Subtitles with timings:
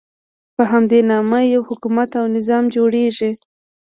[0.55, 3.31] په همدې نامه یو حکومت او نظام جوړېږي.